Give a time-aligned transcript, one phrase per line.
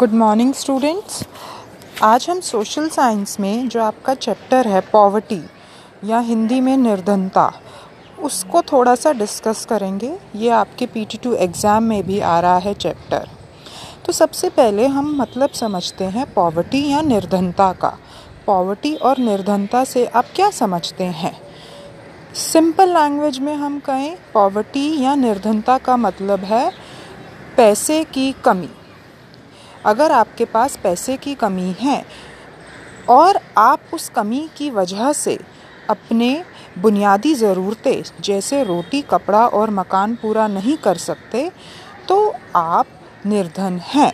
[0.00, 1.22] Good morning students
[2.02, 5.40] आज हम social science में जो आपका चैप्टर है पॉवर्टी
[6.04, 7.52] या हिंदी में निर्धनता,
[8.22, 12.56] उसको थोड़ा सा डिस्कस करेंगे। ये आपके पी टी टू एग्ज़ाम में भी आ रहा
[12.58, 13.28] है चैप्टर
[14.06, 17.96] तो सबसे पहले हम मतलब समझते हैं पॉवर्टी या निर्धनता का।
[18.46, 21.36] पॉवर्टी और निर्धनता से आप क्या समझते हैं?
[22.42, 26.70] सिंपल लैंग्वेज में हम कहें पॉवर्टी या निर्धनता का मतलब है
[27.56, 28.68] पैसे की कमी।
[29.86, 32.04] अगर आपके पास पैसे की कमी है
[33.08, 35.38] और आप उस कमी की वजह से
[35.90, 36.44] अपने
[36.78, 41.50] बुनियादी ज़रूरतें, जैसे रोटी, कपड़ा और मकान पूरा नहीं कर सकते
[42.08, 42.86] तो आप
[43.26, 44.12] निर्धन हैं।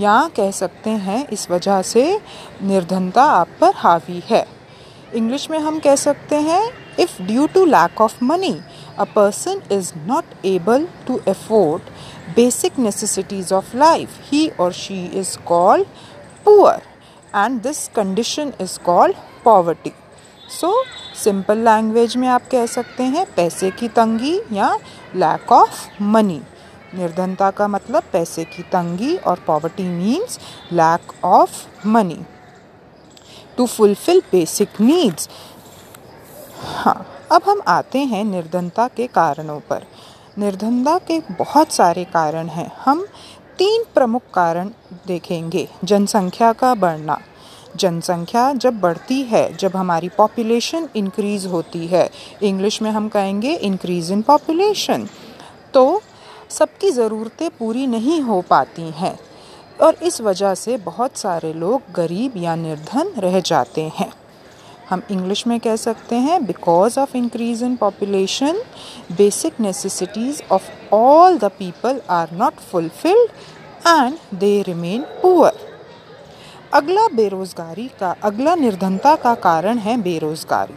[0.00, 2.20] या कह सकते हैं, इस वजह से
[2.62, 4.46] निर्धनता आप पर हावी है।
[5.14, 6.62] इंग्लिश में हम कह सकते हैं
[6.98, 8.60] if due to lack of money
[8.98, 11.80] a person is not able to afford
[12.36, 15.86] basic necessities of life, he or she is called
[16.44, 16.80] poor,
[17.34, 19.92] and this condition is called poverty.
[20.50, 20.72] So
[21.16, 24.72] simple language में आप कह सकते हैं पैसे की तंगी या
[25.16, 26.40] lack of money
[26.94, 30.38] निर्धनता का मतलब पैसे की तंगी और poverty means
[30.72, 32.18] lack of money
[33.56, 35.28] to fulfil basic needs
[36.64, 39.86] हाँ अब हम आते हैं निर्धनता के कारणों पर.
[40.38, 43.04] निर्धनता के बहुत सारे कारण हैं। हम
[43.58, 44.70] तीन प्रमुख कारण
[45.06, 47.18] देखेंगे, जनसंख्या का बढ़ना।
[47.76, 52.08] जनसंख्या जब बढ़ती है, जब हमारी पॉपुलेशन इंक्रीज़ होती है
[52.42, 55.08] इंग्लिश में हम कहेंगे इंक्रीज़ इन पॉपुलेशन
[55.74, 56.00] तो
[56.50, 59.18] सबकी ज़रूरतें पूरी नहीं हो पाती हैं
[59.82, 64.10] और इस वजह से बहुत सारे लोग गरीब या निर्धन रह जाते हैं।
[64.90, 68.60] हम इंग्लिश में कह सकते हैं because of increase in population
[69.12, 73.30] basic necessities of all the people are not fulfilled
[73.86, 75.52] and they remain poor
[76.74, 80.74] अगला बेरोज़गारी का, अगला निर्धनता का कारण है बेरोज़गारी।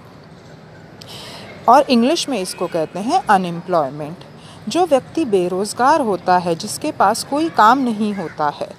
[1.70, 4.24] और इंग्लिश में इसको कहते हैं अनएम्प्लॉयमेंट
[4.70, 8.70] जो व्यक्ति बेरोज़गार होता है, जिसके पास कोई काम नहीं होता है,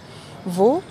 [0.48, 0.82] वो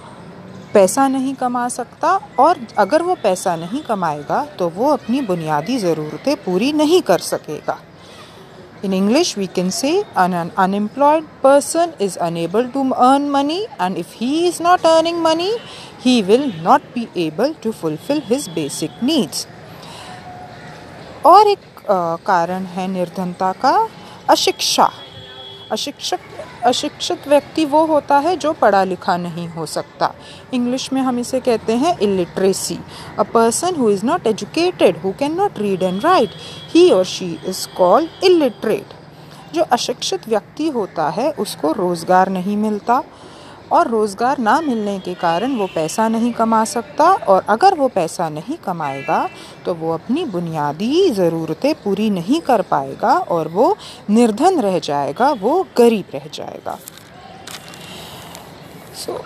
[0.73, 6.35] पैसा नहीं कमा सकता और अगर वो पैसा नहीं कमाएगा तो वो अपनी बुनियादी ज़रूरतें
[6.43, 7.77] पूरी नहीं कर सकेगा।
[8.85, 14.47] In English we can say unemployed person is unable to earn money and if he
[14.47, 15.51] is not earning money
[16.01, 19.47] he will not be able to fulfil his basic needs
[21.25, 21.59] और एक
[22.25, 23.89] कारण है निर्धनता का,
[24.29, 24.89] अशिक्षा।
[25.71, 26.19] अशिक्षक
[26.65, 30.13] अशिक्षित व्यक्ति वो होता है जो पढ़ा लिखा नहीं हो सकता।
[30.53, 32.77] इंग्लिश में हम इसे कहते हैं illiteracy
[33.19, 36.35] a person who is not educated who can not read and write
[36.73, 38.93] he और शी इज़ कॉल्ड इलिटरेट
[39.53, 43.01] जो अशिक्षित व्यक्ति होता है, उसको रोज़गार नहीं मिलता।
[43.73, 48.29] और रोज़गार ना मिलने के कारण वो पैसा नहीं कमा सकता और अगर वो पैसा
[48.29, 49.27] नहीं कमाएगा
[49.65, 53.75] तो वो अपनी बुनियादी ज़रूरतें पूरी नहीं कर पाएगा और वो
[54.09, 56.77] निर्धन रह जाएगा, वो गरीब रह जाएगा।
[58.95, 59.19] So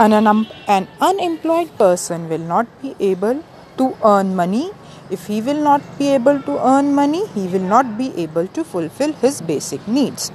[0.00, 3.42] an unemployed person will not be able
[3.78, 4.70] to earn money
[5.14, 8.62] if he will not be able to earn money, he will not be able to
[8.64, 10.32] fulfill his basic needs.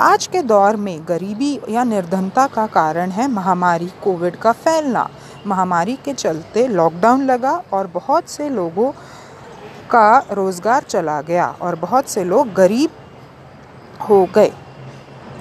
[0.00, 5.08] आज के दौर में गरीबी या निर्धनता का कारण है महामारी, कोविड का फैलना।
[5.46, 8.90] महामारी के चलते लॉकडाउन लगा और बहुत से लोगों
[9.90, 12.90] का रोज़गार चला गया और बहुत से लोग गरीब
[14.00, 14.52] हो गए।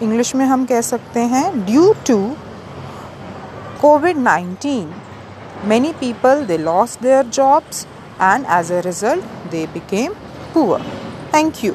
[0.02, 2.18] इंग्लिश में हम कह सकते हैं due to
[3.82, 4.94] COVID nineteen
[5.66, 7.86] many people they loss their jobs
[8.22, 10.14] and as a result they became
[10.54, 10.86] poor
[11.34, 11.74] thank you